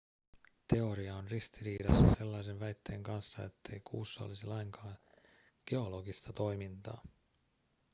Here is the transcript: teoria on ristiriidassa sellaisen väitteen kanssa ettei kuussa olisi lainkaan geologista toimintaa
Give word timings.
teoria 0.67 1.13
on 1.15 1.29
ristiriidassa 1.31 2.07
sellaisen 2.09 2.59
väitteen 2.59 3.03
kanssa 3.03 3.43
ettei 3.43 3.79
kuussa 3.79 4.23
olisi 4.23 4.47
lainkaan 4.47 4.97
geologista 5.65 6.33
toimintaa 6.33 7.03